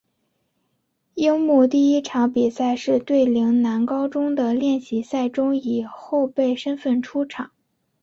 [1.13, 7.51] 樱木第一场比赛是对陵南高中的练习赛中以后备身份出场。